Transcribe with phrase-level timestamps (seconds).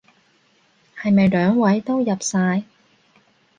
[0.99, 2.63] 係咪兩位都入晒？